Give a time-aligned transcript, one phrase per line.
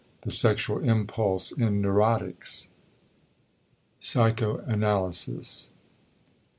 [0.21, 2.69] THE SEXUAL IMPULSE IN NEUROTICS
[3.99, 5.69] *Psychoanalysis.